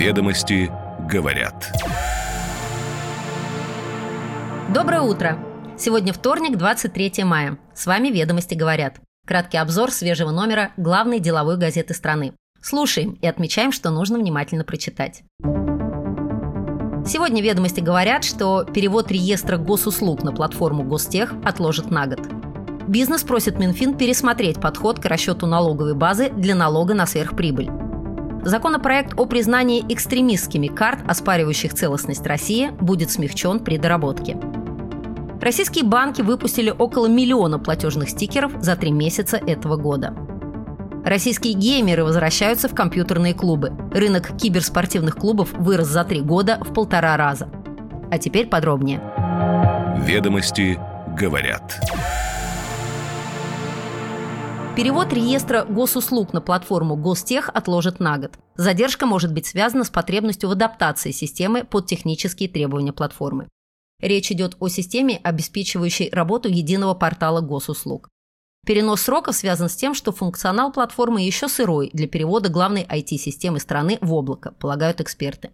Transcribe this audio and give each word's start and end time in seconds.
Ведомости 0.00 0.72
говорят. 1.10 1.70
Доброе 4.72 5.02
утро! 5.02 5.38
Сегодня 5.76 6.14
вторник, 6.14 6.56
23 6.56 7.22
мая. 7.24 7.58
С 7.74 7.84
вами 7.84 8.08
«Ведомости 8.08 8.54
говорят». 8.54 8.94
Краткий 9.26 9.58
обзор 9.58 9.90
свежего 9.90 10.30
номера 10.30 10.70
главной 10.78 11.20
деловой 11.20 11.58
газеты 11.58 11.92
страны. 11.92 12.32
Слушаем 12.62 13.18
и 13.20 13.26
отмечаем, 13.26 13.72
что 13.72 13.90
нужно 13.90 14.18
внимательно 14.18 14.64
прочитать. 14.64 15.22
Сегодня 17.06 17.42
«Ведомости» 17.42 17.80
говорят, 17.80 18.24
что 18.24 18.64
перевод 18.64 19.12
реестра 19.12 19.58
госуслуг 19.58 20.22
на 20.22 20.32
платформу 20.32 20.82
Гостех 20.82 21.34
отложат 21.44 21.90
на 21.90 22.06
год. 22.06 22.26
Бизнес 22.88 23.22
просит 23.22 23.58
Минфин 23.58 23.92
пересмотреть 23.92 24.62
подход 24.62 24.98
к 24.98 25.04
расчету 25.04 25.46
налоговой 25.46 25.94
базы 25.94 26.30
для 26.30 26.54
налога 26.54 26.94
на 26.94 27.04
сверхприбыль. 27.04 27.89
Законопроект 28.42 29.18
о 29.18 29.26
признании 29.26 29.84
экстремистскими 29.88 30.68
карт, 30.68 31.00
оспаривающих 31.06 31.74
целостность 31.74 32.26
России, 32.26 32.70
будет 32.80 33.10
смягчен 33.10 33.60
при 33.60 33.76
доработке. 33.76 34.38
Российские 35.40 35.84
банки 35.84 36.22
выпустили 36.22 36.70
около 36.70 37.06
миллиона 37.06 37.58
платежных 37.58 38.10
стикеров 38.10 38.52
за 38.60 38.76
три 38.76 38.92
месяца 38.92 39.36
этого 39.36 39.76
года. 39.76 40.14
Российские 41.04 41.54
геймеры 41.54 42.04
возвращаются 42.04 42.68
в 42.68 42.74
компьютерные 42.74 43.32
клубы. 43.32 43.72
Рынок 43.92 44.36
киберспортивных 44.36 45.16
клубов 45.16 45.52
вырос 45.52 45.88
за 45.88 46.04
три 46.04 46.20
года 46.20 46.58
в 46.60 46.74
полтора 46.74 47.16
раза. 47.16 47.48
А 48.10 48.18
теперь 48.18 48.48
подробнее. 48.48 49.00
Ведомости 50.06 50.78
говорят. 51.16 51.80
Перевод 54.76 55.12
реестра 55.12 55.64
госуслуг 55.64 56.32
на 56.32 56.40
платформу 56.40 56.94
Гостех 56.94 57.50
отложат 57.52 57.98
на 57.98 58.18
год. 58.18 58.38
Задержка 58.54 59.04
может 59.04 59.34
быть 59.34 59.46
связана 59.46 59.82
с 59.82 59.90
потребностью 59.90 60.48
в 60.48 60.52
адаптации 60.52 61.10
системы 61.10 61.64
под 61.64 61.86
технические 61.86 62.48
требования 62.48 62.92
платформы. 62.92 63.48
Речь 64.00 64.30
идет 64.30 64.56
о 64.60 64.68
системе, 64.68 65.20
обеспечивающей 65.24 66.08
работу 66.10 66.48
единого 66.48 66.94
портала 66.94 67.40
госуслуг. 67.40 68.08
Перенос 68.64 69.02
сроков 69.02 69.34
связан 69.34 69.68
с 69.68 69.74
тем, 69.74 69.92
что 69.92 70.12
функционал 70.12 70.70
платформы 70.70 71.22
еще 71.22 71.48
сырой 71.48 71.90
для 71.92 72.06
перевода 72.06 72.48
главной 72.48 72.84
IT-системы 72.84 73.58
страны 73.58 73.98
в 74.00 74.14
облако, 74.14 74.52
полагают 74.52 75.00
эксперты. 75.00 75.50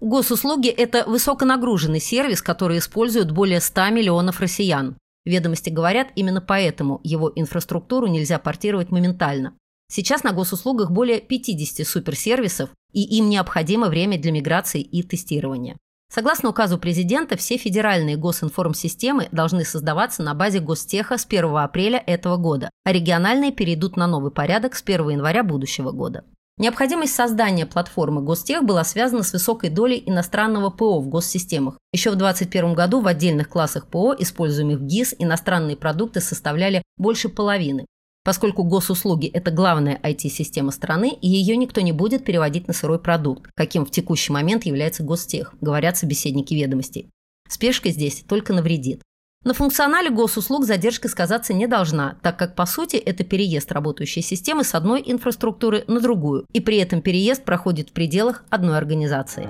Госуслуги– 0.00 0.68
это 0.70 1.04
высоконагруженный 1.06 2.00
сервис, 2.00 2.40
который 2.40 2.78
используют 2.78 3.30
более 3.30 3.60
100 3.60 3.90
миллионов 3.90 4.40
россиян. 4.40 4.96
Ведомости 5.24 5.70
говорят, 5.70 6.08
именно 6.16 6.40
поэтому 6.40 7.00
его 7.02 7.32
инфраструктуру 7.34 8.06
нельзя 8.06 8.38
портировать 8.38 8.90
моментально. 8.90 9.56
Сейчас 9.90 10.22
на 10.22 10.32
госуслугах 10.32 10.90
более 10.90 11.20
50 11.20 11.86
суперсервисов, 11.86 12.70
и 12.92 13.02
им 13.02 13.28
необходимо 13.28 13.88
время 13.88 14.18
для 14.18 14.32
миграции 14.32 14.80
и 14.80 15.02
тестирования. 15.02 15.76
Согласно 16.12 16.50
указу 16.50 16.78
президента, 16.78 17.36
все 17.36 17.56
федеральные 17.56 18.16
госинформсистемы 18.16 19.28
должны 19.32 19.64
создаваться 19.64 20.22
на 20.22 20.34
базе 20.34 20.60
Гостеха 20.60 21.18
с 21.18 21.26
1 21.26 21.56
апреля 21.56 22.02
этого 22.06 22.36
года, 22.36 22.70
а 22.84 22.92
региональные 22.92 23.50
перейдут 23.50 23.96
на 23.96 24.06
новый 24.06 24.30
порядок 24.30 24.76
с 24.76 24.82
1 24.82 25.10
января 25.10 25.42
будущего 25.42 25.90
года. 25.90 26.24
Необходимость 26.56 27.14
создания 27.14 27.66
платформы 27.66 28.22
Гостех 28.22 28.64
была 28.64 28.84
связана 28.84 29.24
с 29.24 29.32
высокой 29.32 29.70
долей 29.70 30.00
иностранного 30.06 30.70
ПО 30.70 31.00
в 31.00 31.08
госсистемах. 31.08 31.78
Еще 31.92 32.10
в 32.10 32.16
2021 32.16 32.74
году 32.74 33.00
в 33.00 33.08
отдельных 33.08 33.48
классах 33.48 33.88
ПО, 33.88 34.14
используемых 34.16 34.78
в 34.78 34.84
ГИС, 34.84 35.16
иностранные 35.18 35.76
продукты 35.76 36.20
составляли 36.20 36.82
больше 36.96 37.28
половины. 37.28 37.86
Поскольку 38.22 38.62
госуслуги– 38.62 39.26
это 39.34 39.50
главная 39.50 40.00
IT-система 40.02 40.70
страны, 40.70 41.10
и 41.10 41.28
ее 41.28 41.56
никто 41.56 41.80
не 41.80 41.92
будет 41.92 42.24
переводить 42.24 42.68
на 42.68 42.72
сырой 42.72 43.00
продукт, 43.00 43.50
каким 43.56 43.84
в 43.84 43.90
текущий 43.90 44.32
момент 44.32 44.64
является 44.64 45.02
Гостех, 45.02 45.54
говорят 45.60 45.96
собеседники 45.98 46.54
ведомостей. 46.54 47.10
Спешка 47.48 47.90
здесь 47.90 48.24
только 48.26 48.52
навредит. 48.52 49.02
На 49.44 49.52
функционале 49.52 50.08
госуслуг 50.08 50.64
задержка 50.64 51.06
сказаться 51.08 51.52
не 51.52 51.66
должна, 51.66 52.16
так 52.22 52.38
как, 52.38 52.54
по 52.54 52.64
сути, 52.64 52.96
это 52.96 53.24
переезд 53.24 53.70
работающей 53.72 54.22
системы 54.22 54.64
с 54.64 54.74
одной 54.74 55.02
инфраструктуры 55.04 55.84
на 55.86 56.00
другую, 56.00 56.46
и 56.54 56.60
при 56.60 56.78
этом 56.78 57.02
переезд 57.02 57.44
проходит 57.44 57.90
в 57.90 57.92
пределах 57.92 58.42
одной 58.48 58.78
организации. 58.78 59.46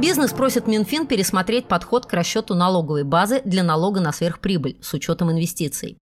Бизнес 0.00 0.32
просит 0.32 0.66
Минфин 0.66 1.06
пересмотреть 1.06 1.66
подход 1.68 2.06
к 2.06 2.12
расчету 2.14 2.54
налоговой 2.54 3.04
базы 3.04 3.42
для 3.44 3.62
налога 3.62 4.00
на 4.00 4.12
сверхприбыль 4.12 4.78
с 4.80 4.94
учетом 4.94 5.30
инвестиций. 5.30 5.98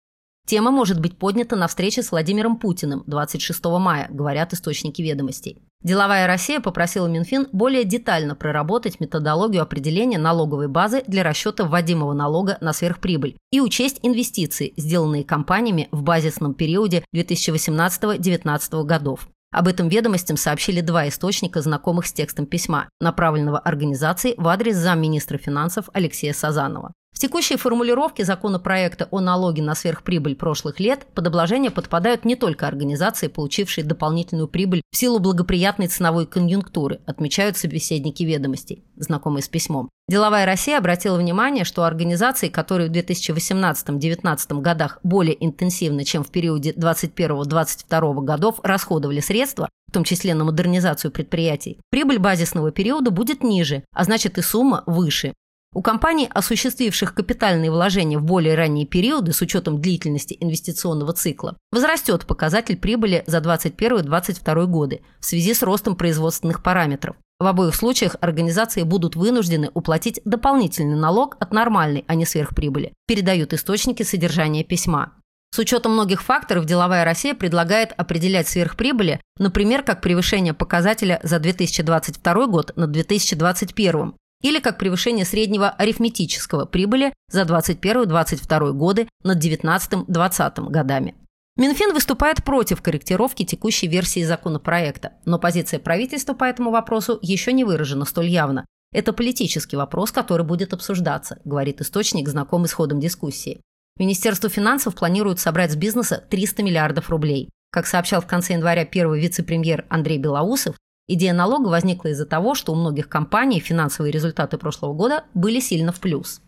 Тема 0.45 0.71
может 0.71 0.99
быть 0.99 1.17
поднята 1.17 1.55
на 1.55 1.69
встрече 1.69 2.03
с 2.03 2.11
Владимиром 2.11 2.57
Путиным 2.57 3.03
26 3.07 3.63
мая, 3.79 4.07
говорят 4.09 4.51
источники 4.51 5.01
ведомостей. 5.01 5.61
Деловая 5.83 6.27
Россия 6.27 6.59
попросила 6.59 7.07
Минфин 7.07 7.47
более 7.51 7.83
детально 7.83 8.35
проработать 8.35 8.99
методологию 8.99 9.63
определения 9.63 10.19
налоговой 10.19 10.67
базы 10.67 11.03
для 11.07 11.23
расчета 11.23 11.63
вводимого 11.63 12.13
налога 12.13 12.57
на 12.61 12.71
сверхприбыль 12.71 13.37
и 13.51 13.59
учесть 13.61 13.99
инвестиции, 14.03 14.73
сделанные 14.77 15.23
компаниями 15.23 15.89
в 15.91 16.03
базисном 16.03 16.53
периоде 16.53 17.03
2018-2019 17.15 18.83
годов. 18.83 19.27
Об 19.51 19.67
этом 19.67 19.89
ведомостям 19.89 20.37
сообщили 20.37 20.81
два 20.81 21.07
источника, 21.09 21.61
знакомых 21.61 22.05
с 22.05 22.13
текстом 22.13 22.45
письма, 22.45 22.87
направленного 23.01 23.59
организации 23.59 24.35
в 24.37 24.47
адрес 24.47 24.77
замминистра 24.77 25.37
финансов 25.37 25.89
Алексея 25.93 26.33
Сазанова. 26.33 26.93
Текущей 27.21 27.55
формулировке 27.55 28.25
законопроекта 28.25 29.07
о 29.11 29.19
налоге 29.19 29.61
на 29.61 29.75
сверхприбыль 29.75 30.35
прошлых 30.35 30.79
лет 30.79 31.05
под 31.13 31.27
обложение 31.27 31.69
подпадают 31.69 32.25
не 32.25 32.35
только 32.35 32.65
организации, 32.65 33.27
получившие 33.27 33.85
дополнительную 33.85 34.47
прибыль 34.47 34.81
в 34.91 34.97
силу 34.97 35.19
благоприятной 35.19 35.85
ценовой 35.85 36.25
конъюнктуры, 36.25 36.99
отмечают 37.05 37.57
собеседники 37.57 38.23
ведомостей, 38.23 38.83
знакомые 38.95 39.43
с 39.43 39.47
письмом. 39.47 39.87
Деловая 40.09 40.47
Россия 40.47 40.79
обратила 40.79 41.15
внимание, 41.15 41.63
что 41.63 41.83
организации, 41.83 42.49
которые 42.49 42.89
в 42.89 42.93
2018-2019 42.93 44.59
годах 44.59 44.97
более 45.03 45.45
интенсивно, 45.45 46.03
чем 46.03 46.23
в 46.23 46.31
периоде 46.31 46.71
2021-2022 46.71 48.23
годов, 48.23 48.59
расходовали 48.63 49.19
средства, 49.19 49.69
в 49.87 49.93
том 49.93 50.03
числе 50.05 50.33
на 50.33 50.43
модернизацию 50.43 51.11
предприятий, 51.11 51.77
прибыль 51.91 52.17
базисного 52.17 52.71
периода 52.71 53.11
будет 53.11 53.43
ниже, 53.43 53.83
а 53.93 54.05
значит 54.05 54.39
и 54.39 54.41
сумма 54.41 54.81
выше. 54.87 55.33
У 55.73 55.81
компаний, 55.81 56.27
осуществивших 56.29 57.13
капитальные 57.13 57.71
вложения 57.71 58.17
в 58.17 58.23
более 58.23 58.55
ранние 58.55 58.85
периоды 58.85 59.31
с 59.31 59.41
учетом 59.41 59.79
длительности 59.79 60.35
инвестиционного 60.37 61.13
цикла, 61.13 61.55
возрастет 61.71 62.25
показатель 62.25 62.77
прибыли 62.77 63.23
за 63.25 63.37
2021-2022 63.37 64.65
годы 64.65 65.01
в 65.21 65.25
связи 65.25 65.53
с 65.53 65.63
ростом 65.63 65.95
производственных 65.95 66.61
параметров. 66.61 67.15
В 67.39 67.45
обоих 67.47 67.73
случаях 67.73 68.17
организации 68.19 68.83
будут 68.83 69.15
вынуждены 69.15 69.71
уплатить 69.73 70.19
дополнительный 70.25 70.97
налог 70.97 71.37
от 71.39 71.53
нормальной, 71.53 72.03
а 72.05 72.15
не 72.15 72.25
сверхприбыли, 72.25 72.93
передают 73.07 73.53
источники 73.53 74.03
содержания 74.03 74.65
письма. 74.65 75.13
С 75.53 75.59
учетом 75.59 75.93
многих 75.93 76.21
факторов 76.21 76.65
деловая 76.65 77.03
Россия 77.03 77.33
предлагает 77.33 77.93
определять 77.93 78.47
сверхприбыли, 78.47 79.19
например, 79.37 79.83
как 79.83 80.01
превышение 80.01 80.53
показателя 80.53 81.19
за 81.23 81.39
2022 81.39 82.47
год 82.47 82.73
над 82.75 82.91
2021, 82.91 84.13
или 84.41 84.59
как 84.59 84.77
превышение 84.77 85.25
среднего 85.25 85.69
арифметического 85.69 86.65
прибыли 86.65 87.13
за 87.31 87.43
2021-2022 87.43 88.71
годы 88.73 89.07
над 89.23 89.43
2019-2020 89.43 90.69
годами. 90.69 91.15
Минфин 91.57 91.93
выступает 91.93 92.43
против 92.43 92.81
корректировки 92.81 93.43
текущей 93.43 93.87
версии 93.87 94.23
законопроекта, 94.23 95.13
но 95.25 95.37
позиция 95.37 95.79
правительства 95.79 96.33
по 96.33 96.45
этому 96.45 96.71
вопросу 96.71 97.19
еще 97.21 97.51
не 97.53 97.63
выражена 97.63 98.05
столь 98.05 98.27
явно. 98.27 98.65
Это 98.93 99.13
политический 99.13 99.75
вопрос, 99.75 100.11
который 100.11 100.45
будет 100.45 100.73
обсуждаться, 100.73 101.39
говорит 101.45 101.81
источник, 101.81 102.27
знакомый 102.27 102.67
с 102.67 102.73
ходом 102.73 102.99
дискуссии. 102.99 103.61
Министерство 103.97 104.49
финансов 104.49 104.95
планирует 104.95 105.39
собрать 105.39 105.71
с 105.71 105.75
бизнеса 105.75 106.23
300 106.29 106.63
миллиардов 106.63 107.09
рублей. 107.09 107.49
Как 107.71 107.87
сообщал 107.87 108.21
в 108.21 108.27
конце 108.27 108.53
января 108.53 108.85
первый 108.85 109.21
вице-премьер 109.21 109.85
Андрей 109.89 110.17
Белоусов, 110.17 110.75
Идея 111.13 111.33
налога 111.33 111.67
возникла 111.67 112.07
из-за 112.07 112.25
того, 112.25 112.55
что 112.55 112.71
у 112.71 112.75
многих 112.75 113.09
компаний 113.09 113.59
финансовые 113.59 114.13
результаты 114.13 114.57
прошлого 114.57 114.93
года 114.93 115.25
были 115.33 115.59
сильно 115.59 115.91
в 115.91 115.99
плюс. 115.99 116.39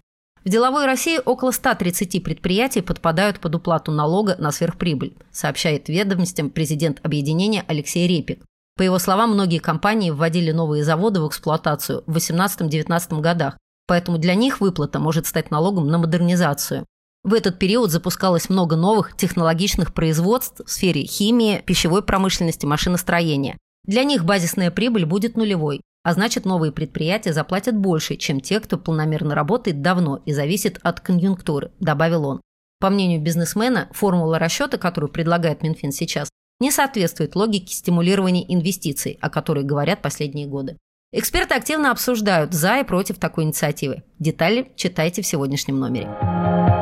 В 0.46 0.50
деловой 0.50 0.86
России 0.86 1.20
около 1.26 1.52
130 1.52 2.24
предприятий 2.24 2.80
подпадают 2.80 3.42
под 3.42 3.56
уплату 3.56 3.92
налога 3.92 4.38
на 4.40 4.54
сверхприбыль, 4.54 5.18
сообщает 5.32 5.90
ведомостям 5.90 6.50
президент 6.50 7.02
объединения 7.04 7.66
Алексей 7.68 8.08
Репик. 8.08 8.46
По 8.78 8.84
его 8.84 9.00
словам, 9.00 9.34
многие 9.34 9.60
компании 9.60 10.12
вводили 10.12 10.52
новые 10.52 10.86
заводы 10.86 11.20
в 11.20 11.28
эксплуатацию 11.28 12.06
в 12.08 12.16
2018-2019 12.16 13.20
годах, 13.20 13.58
поэтому 13.86 14.18
для 14.18 14.34
них 14.34 14.62
выплата 14.62 14.98
может 14.98 15.28
стать 15.28 15.52
налогом 15.52 15.90
на 15.90 15.98
модернизацию. 15.98 16.86
В 17.26 17.34
этот 17.34 17.60
период 17.60 17.92
запускалось 17.92 18.48
много 18.48 18.78
новых 18.78 19.18
технологичных 19.18 19.94
производств 19.94 20.62
в 20.66 20.72
сфере 20.72 21.04
химии, 21.04 21.62
пищевой 21.66 22.02
промышленности, 22.02 22.66
машиностроения. 22.66 23.58
Для 23.86 24.04
них 24.04 24.24
базисная 24.24 24.72
прибыль 24.72 25.06
будет 25.06 25.36
нулевой, 25.36 25.82
а 26.04 26.14
значит 26.14 26.46
новые 26.46 26.72
предприятия 26.72 27.34
заплатят 27.34 27.78
больше, 27.78 28.16
чем 28.16 28.40
те, 28.40 28.60
кто 28.60 28.78
полномерно 28.78 29.36
работает 29.36 29.82
давно 29.82 30.22
и 30.26 30.34
зависит 30.34 30.80
от 30.84 31.00
конъюнктуры, 31.00 31.72
добавил 31.80 32.26
он. 32.26 32.42
По 32.80 32.90
мнению 32.90 33.22
бизнесмена, 33.22 33.90
формула 33.92 34.40
расчета, 34.40 34.78
которую 34.78 35.12
предлагает 35.12 35.64
Минфин 35.64 35.92
сейчас, 35.92 36.30
не 36.60 36.72
соответствует 36.72 37.36
логике 37.36 37.74
стимулирования 37.74 38.46
инвестиций, 38.54 39.18
о 39.22 39.30
которой 39.30 39.64
говорят 39.64 40.02
последние 40.02 40.48
годы. 40.48 40.78
Эксперты 41.12 41.56
активно 41.56 41.92
обсуждают 41.92 42.54
за 42.54 42.80
и 42.80 42.84
против 42.84 43.20
такой 43.20 43.44
инициативы. 43.44 44.04
Детали 44.20 44.72
читайте 44.76 45.22
в 45.22 45.28
сегодняшнем 45.28 45.80
номере. 45.80 46.73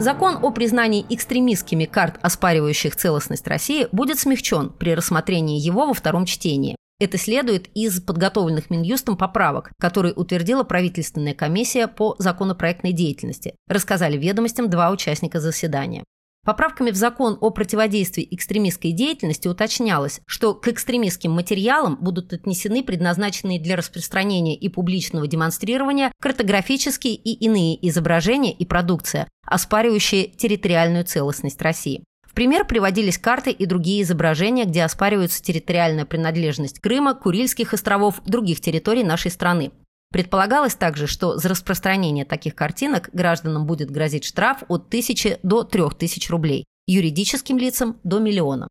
Закон 0.00 0.38
о 0.40 0.50
признании 0.50 1.04
экстремистскими 1.10 1.84
карт, 1.84 2.16
оспаривающих 2.22 2.96
целостность 2.96 3.46
России, 3.46 3.86
будет 3.92 4.18
смягчен 4.18 4.70
при 4.70 4.94
рассмотрении 4.94 5.60
его 5.60 5.86
во 5.86 5.92
втором 5.92 6.24
чтении. 6.24 6.74
Это 6.98 7.18
следует 7.18 7.68
из 7.74 8.00
подготовленных 8.00 8.70
Минюстом 8.70 9.18
поправок, 9.18 9.72
которые 9.78 10.14
утвердила 10.14 10.64
правительственная 10.64 11.34
комиссия 11.34 11.86
по 11.86 12.16
законопроектной 12.18 12.92
деятельности, 12.92 13.54
рассказали 13.68 14.16
ведомостям 14.16 14.70
два 14.70 14.90
участника 14.90 15.38
заседания. 15.38 16.02
Поправками 16.44 16.90
в 16.90 16.94
закон 16.94 17.36
о 17.40 17.50
противодействии 17.50 18.26
экстремистской 18.30 18.92
деятельности 18.92 19.46
уточнялось, 19.46 20.20
что 20.26 20.54
к 20.54 20.68
экстремистским 20.68 21.30
материалам 21.30 21.98
будут 22.00 22.32
отнесены 22.32 22.82
предназначенные 22.82 23.60
для 23.60 23.76
распространения 23.76 24.56
и 24.56 24.68
публичного 24.70 25.26
демонстрирования 25.26 26.12
картографические 26.18 27.14
и 27.14 27.32
иные 27.34 27.76
изображения 27.88 28.52
и 28.52 28.64
продукция, 28.64 29.28
оспаривающие 29.44 30.28
территориальную 30.28 31.04
целостность 31.04 31.60
России. 31.60 32.04
В 32.26 32.32
пример 32.32 32.64
приводились 32.64 33.18
карты 33.18 33.50
и 33.50 33.66
другие 33.66 34.02
изображения, 34.02 34.64
где 34.64 34.84
оспариваются 34.84 35.42
территориальная 35.42 36.06
принадлежность 36.06 36.78
Крыма, 36.78 37.14
Курильских 37.14 37.74
островов, 37.74 38.22
других 38.24 38.60
территорий 38.60 39.04
нашей 39.04 39.30
страны. 39.30 39.72
Предполагалось 40.12 40.74
также, 40.74 41.06
что 41.06 41.36
за 41.36 41.48
распространение 41.48 42.24
таких 42.24 42.54
картинок 42.54 43.10
гражданам 43.12 43.66
будет 43.66 43.90
грозить 43.90 44.24
штраф 44.24 44.64
от 44.68 44.88
1000 44.88 45.38
до 45.42 45.62
3000 45.62 46.30
рублей, 46.30 46.64
юридическим 46.86 47.58
лицам– 47.58 47.96
до 48.04 48.18
миллиона. 48.18 48.66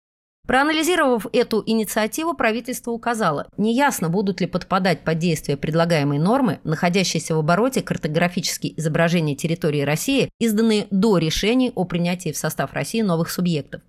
Проанализировав 0.49 1.27
эту 1.31 1.61
инициативу, 1.63 2.33
правительство 2.33 2.89
указало, 2.89 3.47
неясно, 3.57 4.09
будут 4.09 4.41
ли 4.41 4.47
подпадать 4.47 5.03
под 5.03 5.19
действие 5.19 5.57
предлагаемой 5.57 6.17
нормы, 6.17 6.59
находящиеся 6.63 7.35
в 7.35 7.39
обороте 7.39 7.83
картографические 7.83 8.77
изображения 8.79 9.35
территории 9.35 9.81
России, 9.81 10.29
изданные 10.39 10.87
до 10.89 11.19
решений 11.19 11.71
о 11.75 11.85
принятии 11.85 12.31
в 12.31 12.37
состав 12.37 12.73
России 12.73 13.01
новых 13.01 13.29
субъектов. 13.29 13.81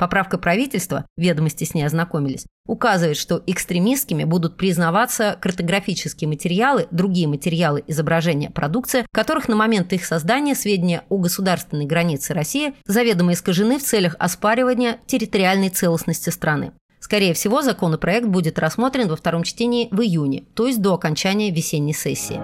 Поправка 0.00 0.38
правительства, 0.38 1.04
ведомости 1.18 1.64
с 1.64 1.74
ней 1.74 1.82
ознакомились, 1.82 2.46
указывает, 2.66 3.18
что 3.18 3.42
экстремистскими 3.46 4.24
будут 4.24 4.56
признаваться 4.56 5.36
картографические 5.38 6.26
материалы, 6.26 6.88
другие 6.90 7.28
материалы 7.28 7.84
изображения 7.86 8.48
продукции, 8.48 9.04
которых 9.12 9.46
на 9.48 9.56
момент 9.56 9.92
их 9.92 10.06
создания 10.06 10.54
сведения 10.54 11.02
о 11.10 11.18
государственной 11.18 11.84
границе 11.84 12.32
России 12.32 12.72
заведомо 12.86 13.34
искажены 13.34 13.78
в 13.78 13.82
целях 13.82 14.16
оспаривания 14.18 14.96
территориальной 15.04 15.68
целостности 15.68 16.30
страны. 16.30 16.72
Скорее 16.98 17.34
всего, 17.34 17.60
законопроект 17.60 18.26
будет 18.26 18.58
рассмотрен 18.58 19.06
во 19.06 19.16
втором 19.16 19.42
чтении 19.42 19.88
в 19.90 20.00
июне, 20.00 20.44
то 20.54 20.66
есть 20.66 20.80
до 20.80 20.94
окончания 20.94 21.50
весенней 21.50 21.92
сессии. 21.92 22.40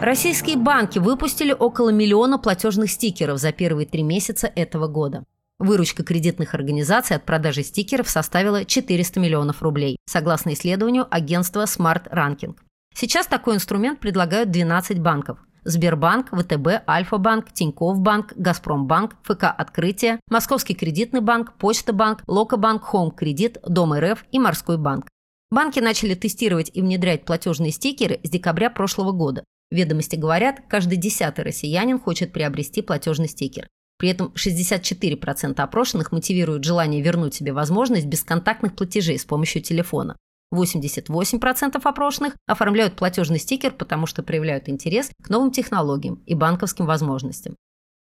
Российские 0.00 0.56
банки 0.56 0.98
выпустили 0.98 1.52
около 1.52 1.90
миллиона 1.90 2.38
платежных 2.38 2.90
стикеров 2.90 3.36
за 3.36 3.52
первые 3.52 3.86
три 3.86 4.02
месяца 4.02 4.46
этого 4.46 4.86
года. 4.86 5.24
Выручка 5.58 6.02
кредитных 6.02 6.54
организаций 6.54 7.16
от 7.16 7.26
продажи 7.26 7.62
стикеров 7.62 8.08
составила 8.08 8.64
400 8.64 9.20
миллионов 9.20 9.60
рублей, 9.60 9.98
согласно 10.06 10.54
исследованию 10.54 11.06
агентства 11.10 11.64
Smart 11.64 12.10
Ranking. 12.10 12.56
Сейчас 12.94 13.26
такой 13.26 13.56
инструмент 13.56 14.00
предлагают 14.00 14.50
12 14.50 15.00
банков. 15.00 15.38
Сбербанк, 15.64 16.30
ВТБ, 16.30 16.88
Альфа-банк, 16.88 17.52
Тинькофф 17.52 17.98
банк, 17.98 18.32
Газпромбанк, 18.36 19.16
ФК 19.24 19.44
«Открытие», 19.54 20.18
Московский 20.30 20.74
кредитный 20.74 21.20
банк, 21.20 21.58
Почта 21.58 21.92
банк, 21.92 22.22
Локобанк, 22.26 22.84
Хоум 22.84 23.10
Кредит, 23.10 23.58
Дом 23.68 23.92
РФ 23.92 24.24
и 24.32 24.38
Морской 24.38 24.78
банк. 24.78 25.08
Банки 25.50 25.78
начали 25.78 26.14
тестировать 26.14 26.70
и 26.72 26.80
внедрять 26.80 27.26
платежные 27.26 27.70
стикеры 27.70 28.18
с 28.22 28.30
декабря 28.30 28.70
прошлого 28.70 29.12
года. 29.12 29.44
Ведомости 29.70 30.16
говорят, 30.16 30.62
каждый 30.68 30.98
десятый 30.98 31.44
россиянин 31.44 32.00
хочет 32.00 32.32
приобрести 32.32 32.82
платежный 32.82 33.28
стикер. 33.28 33.68
При 33.98 34.08
этом 34.08 34.32
64% 34.34 35.60
опрошенных 35.60 36.10
мотивируют 36.10 36.64
желание 36.64 37.02
вернуть 37.02 37.34
себе 37.34 37.52
возможность 37.52 38.06
бесконтактных 38.06 38.74
платежей 38.74 39.18
с 39.18 39.24
помощью 39.24 39.62
телефона. 39.62 40.16
88% 40.52 41.80
опрошенных 41.84 42.34
оформляют 42.46 42.96
платежный 42.96 43.38
стикер, 43.38 43.70
потому 43.70 44.06
что 44.06 44.24
проявляют 44.24 44.68
интерес 44.68 45.10
к 45.22 45.28
новым 45.28 45.52
технологиям 45.52 46.22
и 46.26 46.34
банковским 46.34 46.86
возможностям. 46.86 47.54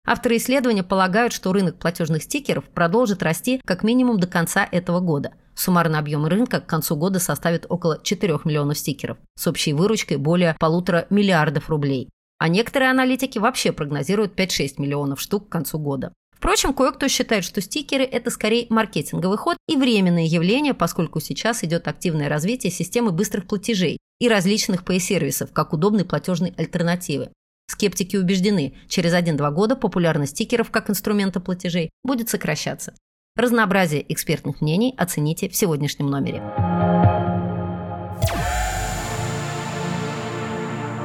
Авторы 0.06 0.38
исследования 0.38 0.84
полагают, 0.84 1.34
что 1.34 1.52
рынок 1.52 1.80
платежных 1.80 2.24
стикеров 2.24 2.64
продолжит 2.70 3.22
расти 3.24 3.60
как 3.66 3.84
минимум 3.84 4.20
до 4.20 4.28
конца 4.28 4.66
этого 4.72 5.02
года– 5.02 5.34
Суммарный 5.58 5.98
объем 5.98 6.28
рынка 6.28 6.62
к 6.62 6.68
концу 6.68 6.96
года 6.96 7.20
составит 7.20 7.66
около 7.68 8.00
4 8.04 8.42
миллионов 8.46 8.78
стикеров 8.78 9.18
с 9.36 9.48
общей 9.48 9.74
выручкой 9.74 10.18
более 10.18 10.56
полутора 10.60 11.08
миллиардов 11.10 11.68
рублей. 11.68 12.10
А 12.38 12.48
некоторые 12.48 12.92
аналитики 12.92 13.40
вообще 13.40 13.72
прогнозируют 13.72 14.40
5-6 14.40 14.76
миллионов 14.78 15.20
штук 15.20 15.50
к 15.50 15.52
концу 15.52 15.80
года. 15.80 16.14
Впрочем, 16.36 16.76
кое-кто 16.76 17.08
считает, 17.08 17.44
что 17.44 17.62
стикеры– 17.62 18.04
это 18.06 18.30
скорее 18.30 18.68
маркетинговый 18.70 19.40
ход 19.40 19.58
и 19.68 19.76
временное 19.76 20.26
явление, 20.26 20.76
поскольку 20.76 21.20
сейчас 21.20 21.64
идет 21.64 21.88
активное 21.88 22.30
развитие 22.30 22.72
системы 22.72 23.12
быстрых 23.12 23.48
платежей 23.48 23.98
и 24.20 24.30
различных 24.30 24.86
пay-сервисов, 24.86 25.52
как 25.52 25.74
удобной 25.74 26.06
платежной 26.06 26.54
альтернативы. 26.56 27.32
Скептики 27.68 28.16
убеждены, 28.16 28.76
через 28.88 29.14
1-2 29.14 29.52
года 29.52 29.76
популярность 29.76 30.34
стикеров 30.34 30.70
как 30.70 30.92
инструмента 30.92 31.40
платежей 31.40 31.90
будет 32.04 32.30
сокращаться. 32.30 32.94
Разнообразие 33.38 34.04
экспертных 34.12 34.62
мнений 34.62 34.96
оцените 34.98 35.48
в 35.48 35.56
сегодняшнем 35.56 36.08
номере. 36.08 36.42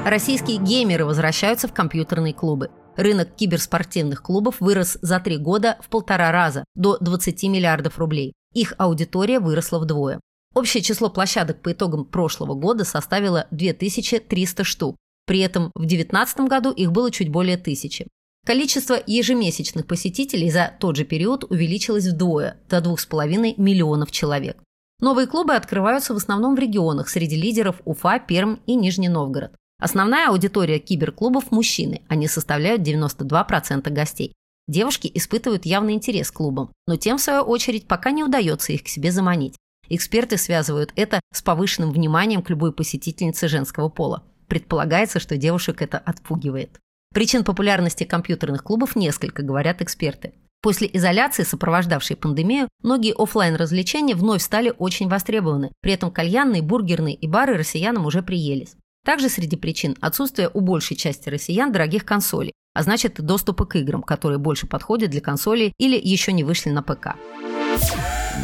Российские 0.07 0.57
геймеры 0.57 1.05
возвращаются 1.05 1.69
в 1.69 1.75
компьютерные 1.75 2.33
клубы. 2.33 2.71
Рынок 2.97 3.37
киберспортивных 3.37 4.23
клубов 4.23 4.57
вырос 4.61 4.97
за 5.03 5.21
три 5.21 5.37
года 5.37 5.77
в 5.83 5.91
полтора 5.91 6.33
раза, 6.33 6.65
до 6.75 6.97
20 6.99 7.43
миллиардов 7.45 7.99
рублей. 7.99 8.33
Их 8.55 8.73
аудитория 8.79 9.39
выросла 9.39 9.79
вдвое. 9.79 10.19
Общее 10.55 10.83
число 10.83 11.11
площадок 11.11 11.61
по 11.61 11.73
итогам 11.73 12.07
прошлого 12.07 12.55
года 12.55 12.87
составило 12.87 13.47
2300 13.51 14.65
штук. 14.65 14.97
При 15.27 15.41
этом 15.41 15.71
в 15.75 15.81
2019 15.81 16.41
году 16.49 16.73
их 16.73 16.93
было 16.93 17.11
чуть 17.11 17.29
более 17.29 17.59
тысячи. 17.59 18.07
Количество 18.45 18.99
ежемесячных 19.07 19.87
посетителей 19.87 20.51
за 20.51 20.73
тот 20.81 20.97
же 20.97 21.05
период 21.05 21.45
увеличилось 21.45 22.07
вдвое, 22.07 22.57
до 22.69 22.79
2,5 22.79 23.55
миллионов 23.57 24.11
человек. 24.11 24.57
Новые 24.99 25.29
клубы 25.29 25.55
открываются 25.55 26.13
в 26.13 26.17
основном 26.17 26.57
в 26.57 26.59
регионах 26.59 27.09
среди 27.09 27.37
лидеров 27.37 27.81
Уфа, 27.85 28.19
Перм 28.19 28.61
и 28.67 28.75
Нижний 28.75 29.09
Новгород. 29.09 29.53
Основная 29.81 30.29
аудитория 30.29 30.81
киберклубов– 30.81 31.51
мужчины, 31.53 32.03
они 32.09 32.27
составляют 32.27 32.83
92% 32.83 33.89
гостей. 33.91 34.33
Девушки 34.69 35.11
испытывают 35.13 35.65
явный 35.65 35.95
интерес 35.95 36.31
к 36.31 36.35
клубам, 36.35 36.71
но 36.87 36.97
тем, 36.97 37.19
в 37.19 37.21
свою 37.21 37.43
очередь, 37.43 37.87
пока 37.87 38.11
не 38.11 38.25
удается 38.25 38.73
их 38.73 38.85
к 38.85 38.89
себе 38.89 39.13
заманить. 39.13 39.57
Эксперты 39.89 40.37
связывают 40.37 40.93
это 40.97 41.21
с 41.33 41.43
повышенным 41.43 41.93
вниманием 41.93 42.43
к 42.43 42.51
любой 42.51 42.73
посетительнице 42.73 43.49
женского 43.49 43.89
пола. 43.89 44.23
Предполагается, 44.49 45.21
что 45.21 45.37
девушек 45.37 45.83
это 45.83 45.99
отпугивает. 45.99 46.79
Причин 47.13 47.45
популярности 47.45 48.05
компьютерных 48.05 48.65
клубов 48.65 48.97
несколько, 48.97 49.43
говорят 49.43 49.83
эксперты. 49.83 50.33
После 50.63 50.89
изоляции, 50.93 51.43
сопровождавшей 51.43 52.17
пандемию, 52.17 52.69
многие 52.83 53.13
офлайн 53.13 53.57
развлечения 53.57 54.15
вновь 54.15 54.43
стали 54.43 54.73
очень 54.79 55.09
востребованы. 55.09 55.73
При 55.81 55.93
этом 55.93 56.11
кальянные, 56.11 56.63
бургерные 56.63 57.15
и 57.15 57.27
бары 57.27 57.57
россиянам 57.57 58.07
уже 58.07 58.23
приелись. 58.23 58.77
Также 59.05 59.29
среди 59.29 59.57
причин 59.57 59.97
отсутствие 60.01 60.49
у 60.55 60.61
большей 60.61 60.97
части 60.97 61.29
россиян 61.29 61.73
дорогих 61.73 62.05
консолей, 62.05 62.53
а 62.75 62.85
значит 62.85 63.19
и 63.19 63.23
доступа 63.23 63.67
к 63.67 63.77
играм, 63.77 64.03
которые 64.03 64.39
больше 64.39 64.69
подходят 64.69 65.11
для 65.11 65.21
консолей 65.21 65.75
или 65.79 66.01
еще 66.01 66.33
не 66.33 66.45
вышли 66.45 66.71
на 66.71 66.83
ПК. 66.83 67.17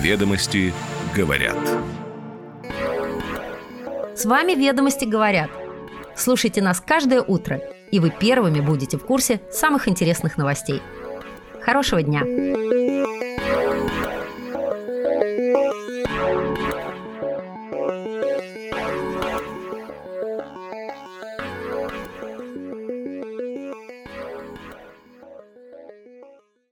Ведомости 0.03 0.75
говорят. 1.15 1.57
С 4.17 4.25
вами 4.25 4.55
«Ведомости 4.55 5.05
говорят». 5.05 5.51
Слушайте 6.17 6.61
нас 6.61 6.81
каждое 6.81 7.23
утро– 7.23 7.63
и 7.91 8.01
вы 8.01 8.11
первыми 8.11 8.61
будете 8.61 8.97
в 8.99 9.05
курсе 9.05 9.41
самых 9.51 9.89
интересных 9.89 10.37
новостей. 10.37 10.83
Хорошего 11.61 12.03
дня! 12.03 12.23